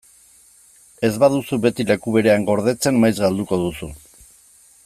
[1.09, 3.95] Ez baduzu beti leku berean gordetzen, maiz galduko duzu.